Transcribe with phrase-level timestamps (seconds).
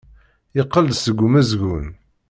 [0.55, 1.87] Yeqqel-d seg umezgun.